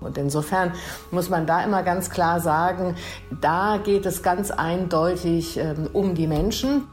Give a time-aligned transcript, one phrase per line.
[0.00, 0.72] Und insofern
[1.10, 2.96] muss man da immer ganz klar sagen,
[3.40, 6.84] da geht es ganz eindeutig ähm, um die Menschen.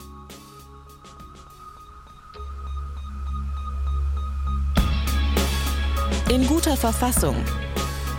[6.29, 7.35] In guter Verfassung.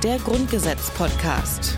[0.03, 1.77] Der Grundgesetz-Podcast.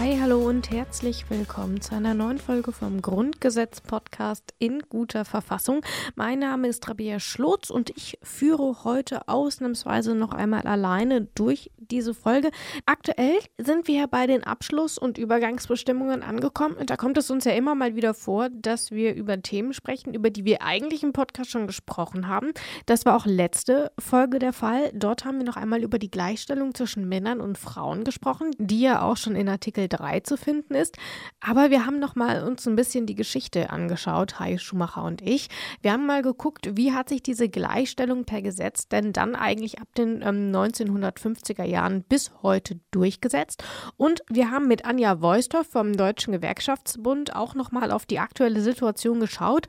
[0.00, 5.82] Hi, hallo und herzlich willkommen zu einer neuen Folge vom Grundgesetz-Podcast in guter Verfassung.
[6.14, 12.14] Mein Name ist Rabia Schlotz und ich führe heute ausnahmsweise noch einmal alleine durch diese
[12.14, 12.50] Folge.
[12.86, 17.52] Aktuell sind wir bei den Abschluss- und Übergangsbestimmungen angekommen und da kommt es uns ja
[17.52, 21.50] immer mal wieder vor, dass wir über Themen sprechen, über die wir eigentlich im Podcast
[21.50, 22.52] schon gesprochen haben.
[22.86, 24.92] Das war auch letzte Folge der Fall.
[24.94, 29.02] Dort haben wir noch einmal über die Gleichstellung zwischen Männern und Frauen gesprochen, die ja
[29.02, 30.96] auch schon in Artikel 3 zu finden ist.
[31.40, 35.48] Aber wir haben noch mal uns ein bisschen die Geschichte angeschaut, Hai Schumacher und ich.
[35.82, 39.88] Wir haben mal geguckt, wie hat sich diese Gleichstellung per Gesetz denn dann eigentlich ab
[39.96, 43.62] den ähm, 1950er Jahren bis heute durchgesetzt.
[43.96, 48.62] Und wir haben mit Anja Voistorf vom Deutschen Gewerkschaftsbund auch noch mal auf die aktuelle
[48.62, 49.66] Situation geschaut.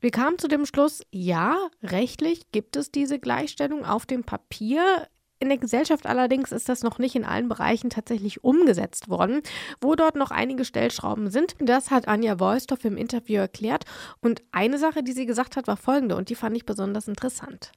[0.00, 5.08] Wir kamen zu dem Schluss, ja, rechtlich gibt es diese Gleichstellung auf dem Papier.
[5.38, 9.42] In der Gesellschaft allerdings ist das noch nicht in allen Bereichen tatsächlich umgesetzt worden.
[9.82, 13.84] Wo dort noch einige Stellschrauben sind, das hat Anja Wolstorff im Interview erklärt.
[14.22, 17.72] Und eine Sache, die sie gesagt hat, war folgende und die fand ich besonders interessant.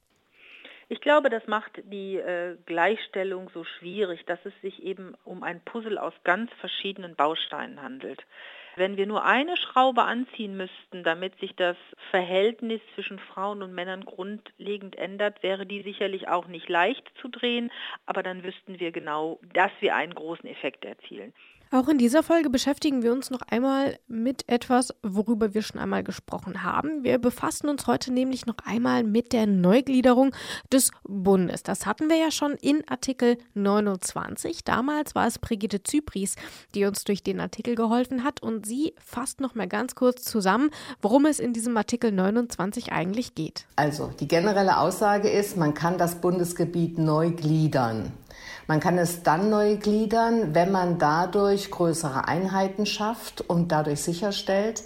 [0.88, 5.60] Ich glaube, das macht die äh, Gleichstellung so schwierig, dass es sich eben um ein
[5.64, 8.24] Puzzle aus ganz verschiedenen Bausteinen handelt.
[8.76, 11.76] Wenn wir nur eine Schraube anziehen müssten, damit sich das
[12.10, 17.70] Verhältnis zwischen Frauen und Männern grundlegend ändert, wäre die sicherlich auch nicht leicht zu drehen,
[18.06, 21.32] aber dann wüssten wir genau, dass wir einen großen Effekt erzielen.
[21.72, 26.02] Auch in dieser Folge beschäftigen wir uns noch einmal mit etwas, worüber wir schon einmal
[26.02, 27.04] gesprochen haben.
[27.04, 30.34] Wir befassen uns heute nämlich noch einmal mit der Neugliederung
[30.72, 31.62] des Bundes.
[31.62, 34.64] Das hatten wir ja schon in Artikel 29.
[34.64, 36.34] Damals war es Brigitte Zypries,
[36.74, 40.70] die uns durch den Artikel geholfen hat und sie fasst noch mal ganz kurz zusammen,
[41.00, 43.66] worum es in diesem Artikel 29 eigentlich geht.
[43.76, 48.10] Also, die generelle Aussage ist, man kann das Bundesgebiet neu gliedern.
[48.70, 54.84] Man kann es dann neu gliedern, wenn man dadurch größere Einheiten schafft und dadurch sicherstellt,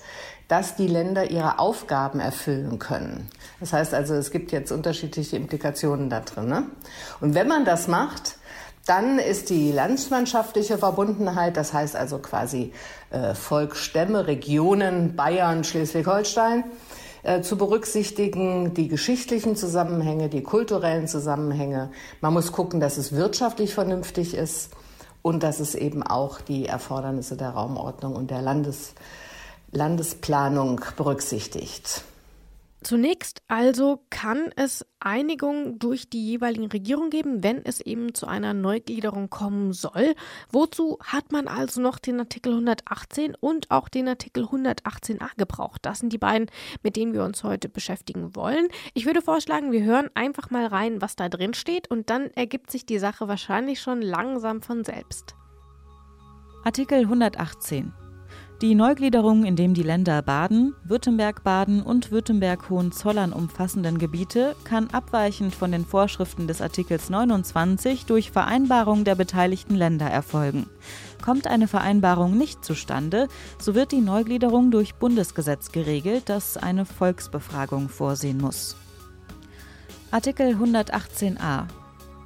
[0.48, 3.28] dass die Länder ihre Aufgaben erfüllen können.
[3.60, 6.46] Das heißt also, es gibt jetzt unterschiedliche Implikationen da drin.
[6.46, 6.62] Ne?
[7.20, 8.38] Und wenn man das macht,
[8.86, 12.72] dann ist die landsmannschaftliche Verbundenheit, das heißt also quasi
[13.10, 16.64] äh, Volk, Regionen, Bayern, Schleswig-Holstein,
[17.24, 21.90] äh, zu berücksichtigen, die geschichtlichen Zusammenhänge, die kulturellen Zusammenhänge.
[22.20, 24.70] Man muss gucken, dass es wirtschaftlich vernünftig ist
[25.22, 28.94] und dass es eben auch die Erfordernisse der Raumordnung und der Landes
[29.72, 32.04] Landesplanung berücksichtigt.
[32.84, 38.52] Zunächst also kann es Einigung durch die jeweiligen Regierungen geben, wenn es eben zu einer
[38.52, 40.14] Neugliederung kommen soll.
[40.52, 45.80] Wozu hat man also noch den Artikel 118 und auch den Artikel 118a gebraucht?
[45.86, 46.50] Das sind die beiden,
[46.82, 48.68] mit denen wir uns heute beschäftigen wollen.
[48.92, 52.70] Ich würde vorschlagen, wir hören einfach mal rein, was da drin steht und dann ergibt
[52.70, 55.34] sich die Sache wahrscheinlich schon langsam von selbst.
[56.64, 58.03] Artikel 118
[58.62, 65.72] die Neugliederung, in dem die Länder Baden, Württemberg-Baden und Württemberg-Hohenzollern umfassenden Gebiete, kann abweichend von
[65.72, 70.66] den Vorschriften des Artikels 29 durch Vereinbarung der beteiligten Länder erfolgen.
[71.22, 73.28] Kommt eine Vereinbarung nicht zustande,
[73.58, 78.76] so wird die Neugliederung durch Bundesgesetz geregelt, das eine Volksbefragung vorsehen muss.
[80.10, 81.64] Artikel 118a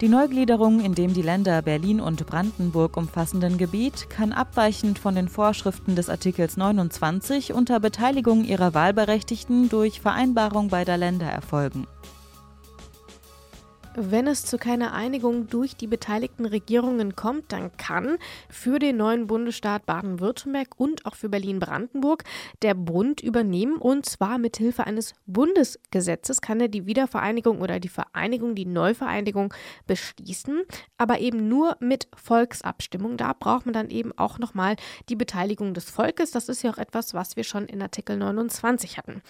[0.01, 5.29] die Neugliederung in dem die Länder Berlin und Brandenburg umfassenden Gebiet kann abweichend von den
[5.29, 11.87] Vorschriften des Artikels 29 unter Beteiligung ihrer Wahlberechtigten durch Vereinbarung beider Länder erfolgen
[14.01, 19.27] wenn es zu keiner Einigung durch die beteiligten Regierungen kommt, dann kann für den neuen
[19.27, 22.23] Bundesstaat Baden-Württemberg und auch für Berlin-Brandenburg
[22.63, 27.89] der Bund übernehmen und zwar mit Hilfe eines Bundesgesetzes kann er die Wiedervereinigung oder die
[27.89, 29.53] Vereinigung, die Neuvereinigung
[29.87, 30.63] beschließen,
[30.97, 33.17] aber eben nur mit Volksabstimmung.
[33.17, 34.77] Da braucht man dann eben auch nochmal
[35.09, 36.31] die Beteiligung des Volkes.
[36.31, 39.23] Das ist ja auch etwas, was wir schon in Artikel 29 hatten.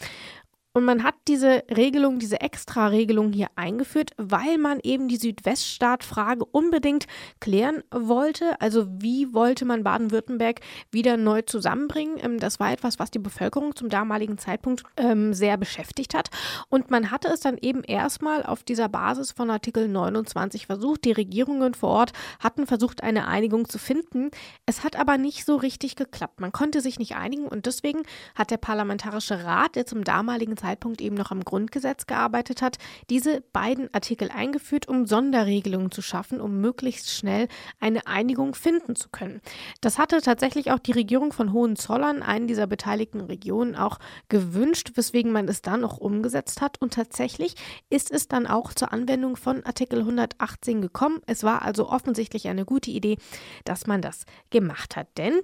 [0.79, 7.07] Und man hat diese Regelung, diese Extra-Regelung hier eingeführt, weil man eben die Südweststaat-Frage unbedingt
[7.41, 8.61] klären wollte.
[8.61, 10.61] Also wie wollte man Baden-Württemberg
[10.93, 12.19] wieder neu zusammenbringen?
[12.23, 16.29] Ähm, das war etwas, was die Bevölkerung zum damaligen Zeitpunkt ähm, sehr beschäftigt hat.
[16.69, 21.05] Und man hatte es dann eben erstmal auf dieser Basis von Artikel 29 versucht.
[21.05, 24.31] Die Regierungen vor Ort hatten versucht, eine Einigung zu finden.
[24.65, 26.39] Es hat aber nicht so richtig geklappt.
[26.39, 28.05] Man konnte sich nicht einigen und deswegen
[28.37, 32.77] hat der Parlamentarische Rat, der zum damaligen Zeitpunkt Zeitpunkt eben noch am Grundgesetz gearbeitet hat,
[33.09, 37.49] diese beiden Artikel eingeführt, um Sonderregelungen zu schaffen, um möglichst schnell
[37.81, 39.41] eine Einigung finden zu können.
[39.81, 43.99] Das hatte tatsächlich auch die Regierung von Hohenzollern, einen dieser beteiligten Regionen, auch
[44.29, 46.83] gewünscht, weswegen man es dann auch umgesetzt hat.
[46.83, 47.55] Und tatsächlich
[47.89, 51.23] ist es dann auch zur Anwendung von Artikel 118 gekommen.
[51.25, 53.17] Es war also offensichtlich eine gute Idee,
[53.65, 55.07] dass man das gemacht hat.
[55.17, 55.41] Denn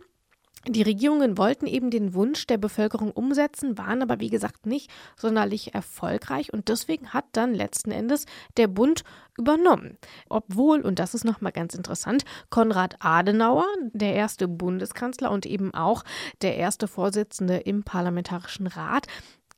[0.66, 5.74] die Regierungen wollten eben den Wunsch der Bevölkerung umsetzen, waren aber wie gesagt nicht sonderlich
[5.74, 8.26] erfolgreich und deswegen hat dann letzten Endes
[8.56, 9.04] der Bund
[9.36, 9.98] übernommen.
[10.28, 16.04] Obwohl, und das ist nochmal ganz interessant, Konrad Adenauer, der erste Bundeskanzler und eben auch
[16.42, 19.06] der erste Vorsitzende im Parlamentarischen Rat,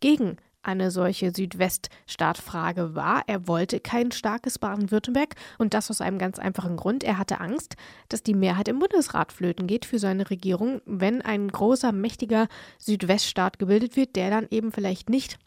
[0.01, 3.23] gegen eine solche Südweststaatfrage war.
[3.27, 7.05] Er wollte kein starkes Baden-Württemberg und das aus einem ganz einfachen Grund.
[7.05, 7.77] Er hatte Angst,
[8.09, 12.49] dass die Mehrheit im Bundesrat flöten geht für seine Regierung, wenn ein großer, mächtiger
[12.79, 15.39] Südweststaat gebildet wird, der dann eben vielleicht nicht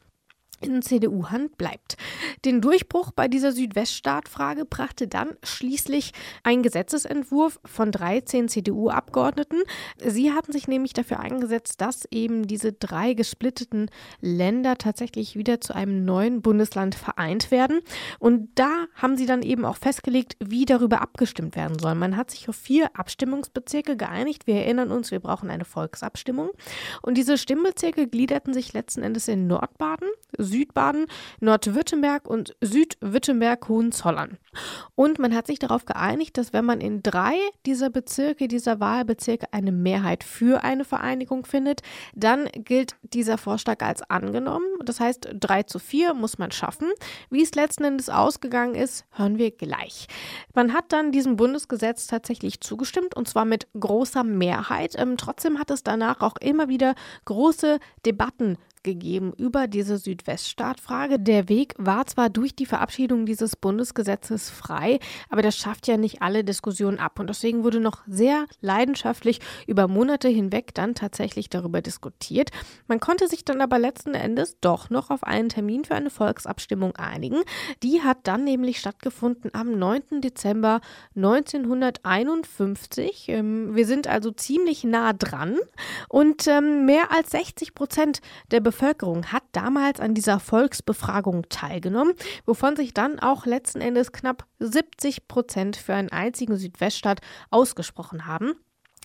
[0.62, 1.98] in CDU-Hand bleibt.
[2.46, 6.14] Den Durchbruch bei dieser Südweststaat-Frage brachte dann schließlich
[6.44, 9.62] ein Gesetzesentwurf von 13 CDU-Abgeordneten.
[10.04, 13.90] Sie hatten sich nämlich dafür eingesetzt, dass eben diese drei gesplitteten
[14.22, 17.82] Länder tatsächlich wieder zu einem neuen Bundesland vereint werden.
[18.20, 21.96] Und da haben sie dann eben auch festgelegt, wie darüber abgestimmt werden soll.
[21.96, 24.48] Man hat sich auf vier Abstimmungsbezirke geeinigt.
[24.48, 26.52] Wir erinnern uns, wir brauchen eine Volksabstimmung.
[27.02, 30.08] Und diese Stimmbezirke gliederten sich letzten Endes in Nordbaden,
[30.50, 31.06] Südbaden,
[31.40, 34.38] Nordwürttemberg und Südwürttemberg-Hohenzollern.
[34.96, 37.36] Und man hat sich darauf geeinigt, dass wenn man in drei
[37.66, 41.82] dieser Bezirke, dieser Wahlbezirke eine Mehrheit für eine Vereinigung findet,
[42.16, 44.66] dann gilt dieser Vorschlag als angenommen.
[44.84, 46.88] Das heißt, drei zu vier muss man schaffen.
[47.30, 50.08] Wie es letzten Endes ausgegangen ist, hören wir gleich.
[50.54, 54.96] Man hat dann diesem Bundesgesetz tatsächlich zugestimmt und zwar mit großer Mehrheit.
[54.98, 61.20] Ähm, trotzdem hat es danach auch immer wieder große Debatten gegeben über diese Südweststaatfrage.
[61.20, 65.00] Der Weg war zwar durch die Verabschiedung dieses Bundesgesetzes frei,
[65.30, 67.20] aber das schafft ja nicht alle Diskussionen ab.
[67.20, 72.50] Und deswegen wurde noch sehr leidenschaftlich über Monate hinweg dann tatsächlich darüber diskutiert.
[72.88, 76.96] Man konnte sich dann aber letzten Endes doch noch auf einen Termin für eine Volksabstimmung
[76.96, 77.42] einigen.
[77.84, 80.22] Die hat dann nämlich stattgefunden am 9.
[80.22, 80.82] Dezember
[81.16, 83.30] 1951.
[83.30, 85.58] Ähm, wir sind also ziemlich nah dran
[86.08, 88.22] und ähm, mehr als 60 Prozent
[88.52, 88.69] der Bevölkerung
[89.32, 92.14] hat damals an dieser Volksbefragung teilgenommen,
[92.46, 98.54] wovon sich dann auch letzten Endes knapp 70 Prozent für einen einzigen Südweststaat ausgesprochen haben.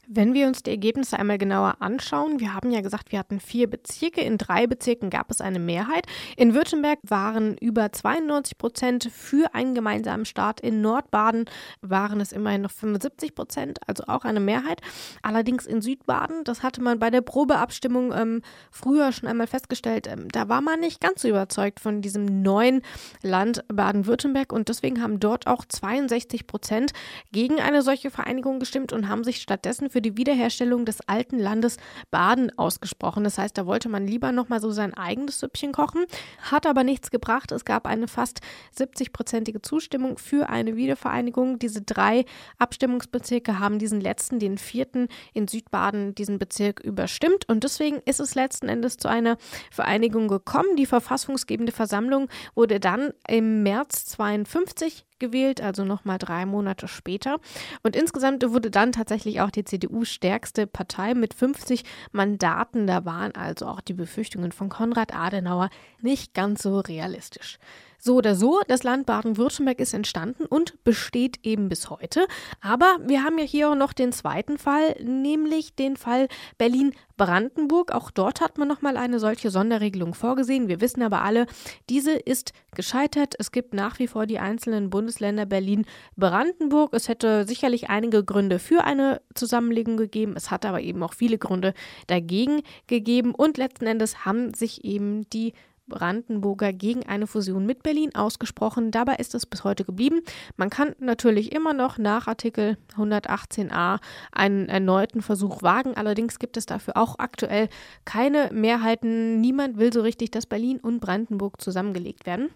[0.06, 3.70] Wenn wir uns die Ergebnisse einmal genauer anschauen, wir haben ja gesagt, wir hatten vier
[3.70, 4.20] Bezirke.
[4.20, 6.06] In drei Bezirken gab es eine Mehrheit.
[6.36, 10.60] In Württemberg waren über 92 Prozent für einen gemeinsamen Staat.
[10.60, 11.46] In Nordbaden
[11.80, 14.82] waren es immerhin noch 75 Prozent, also auch eine Mehrheit.
[15.22, 20.28] Allerdings in Südbaden, das hatte man bei der Probeabstimmung ähm, früher schon einmal festgestellt, ähm,
[20.28, 22.82] da war man nicht ganz so überzeugt von diesem neuen
[23.22, 26.92] Land Baden-Württemberg und deswegen haben dort auch 62 Prozent
[27.32, 31.76] gegen eine solche Vereinigung gestimmt und haben sich stattdessen für die Wiederherstellung des alten Landes
[32.10, 33.22] Baden ausgesprochen.
[33.22, 36.04] Das heißt, da wollte man lieber nochmal so sein eigenes Süppchen kochen,
[36.42, 37.52] hat aber nichts gebracht.
[37.52, 38.40] Es gab eine fast
[38.76, 41.60] 70-prozentige Zustimmung für eine Wiedervereinigung.
[41.60, 42.24] Diese drei
[42.58, 48.34] Abstimmungsbezirke haben diesen letzten, den vierten in Südbaden, diesen Bezirk überstimmt und deswegen ist es
[48.34, 49.38] letzten Endes zu einer
[49.70, 50.74] Vereinigung gekommen.
[50.74, 57.38] Die verfassungsgebende Versammlung wurde dann im März 52 gewählt, also nochmal drei Monate später.
[57.82, 62.86] Und insgesamt wurde dann tatsächlich auch die CDU stärkste Partei mit 50 Mandaten.
[62.86, 67.58] Da waren also auch die Befürchtungen von Konrad Adenauer nicht ganz so realistisch.
[68.06, 72.26] So oder so, das Land Baden-Württemberg ist entstanden und besteht eben bis heute.
[72.60, 77.92] Aber wir haben ja hier auch noch den zweiten Fall, nämlich den Fall Berlin-Brandenburg.
[77.92, 80.68] Auch dort hat man nochmal eine solche Sonderregelung vorgesehen.
[80.68, 81.46] Wir wissen aber alle,
[81.88, 83.36] diese ist gescheitert.
[83.38, 86.92] Es gibt nach wie vor die einzelnen Bundesländer Berlin-Brandenburg.
[86.92, 90.34] Es hätte sicherlich einige Gründe für eine Zusammenlegung gegeben.
[90.36, 91.72] Es hat aber eben auch viele Gründe
[92.06, 93.34] dagegen gegeben.
[93.34, 95.54] Und letzten Endes haben sich eben die
[95.86, 98.90] Brandenburger gegen eine Fusion mit Berlin ausgesprochen.
[98.90, 100.22] Dabei ist es bis heute geblieben.
[100.56, 103.98] Man kann natürlich immer noch nach Artikel 118a
[104.32, 105.94] einen erneuten Versuch wagen.
[105.94, 107.68] Allerdings gibt es dafür auch aktuell
[108.04, 109.40] keine Mehrheiten.
[109.40, 112.50] Niemand will so richtig, dass Berlin und Brandenburg zusammengelegt werden.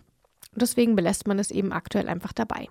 [0.54, 2.68] Deswegen belässt man es eben aktuell einfach dabei.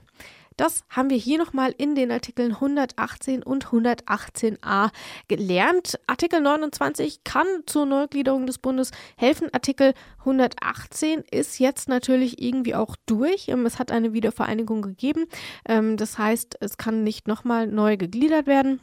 [0.58, 4.90] Das haben wir hier nochmal in den Artikeln 118 und 118a
[5.28, 6.00] gelernt.
[6.08, 9.50] Artikel 29 kann zur Neugliederung des Bundes helfen.
[9.54, 13.50] Artikel 118 ist jetzt natürlich irgendwie auch durch.
[13.50, 15.26] Ähm, es hat eine Wiedervereinigung gegeben.
[15.66, 18.80] Ähm, das heißt, es kann nicht nochmal neu gegliedert werden.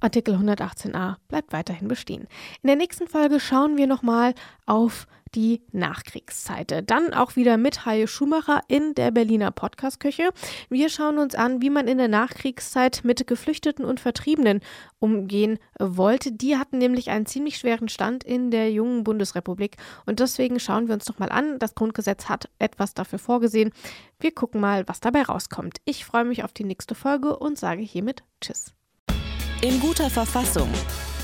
[0.00, 2.28] Artikel 118a bleibt weiterhin bestehen.
[2.62, 4.34] In der nächsten Folge schauen wir nochmal
[4.66, 6.88] auf die Nachkriegszeit.
[6.90, 10.30] Dann auch wieder mit Haie Schumacher in der Berliner Podcastküche.
[10.68, 14.60] Wir schauen uns an, wie man in der Nachkriegszeit mit Geflüchteten und Vertriebenen
[14.98, 16.32] umgehen wollte.
[16.32, 20.94] Die hatten nämlich einen ziemlich schweren Stand in der jungen Bundesrepublik und deswegen schauen wir
[20.94, 21.58] uns noch mal an.
[21.58, 23.70] Das Grundgesetz hat etwas dafür vorgesehen.
[24.18, 25.78] Wir gucken mal, was dabei rauskommt.
[25.84, 28.72] Ich freue mich auf die nächste Folge und sage hiermit Tschüss.
[29.60, 30.68] In guter Verfassung.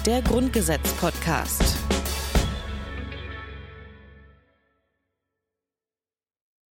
[0.04, 1.83] Der Grundgesetz-Podcast.